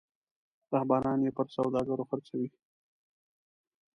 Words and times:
رهبران 0.73 1.19
یې 1.25 1.31
پر 1.37 1.47
سوداګرو 1.55 2.07
خرڅوي. 2.09 2.49